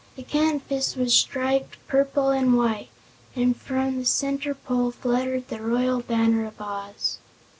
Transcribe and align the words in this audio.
The 0.15 0.23
canvas 0.23 0.95
was 0.95 1.13
striped 1.13 1.77
purple 1.87 2.29
and 2.31 2.57
white, 2.57 2.89
and 3.35 3.55
from 3.55 3.97
the 3.99 4.05
center 4.05 4.55
pole 4.55 4.89
fluttered 4.89 5.49
the 5.49 5.61
royal 5.61 5.99
banner 5.99 6.43
of 6.47 6.59
Oz. 6.59 7.19